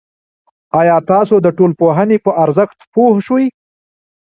آیا 0.81 0.97
تاسو 1.11 1.35
د 1.41 1.47
ټولنپوهنې 1.57 2.17
په 2.25 2.31
ارزښت 2.43 2.77
پوه 2.93 3.13
شوئ؟ 3.27 3.45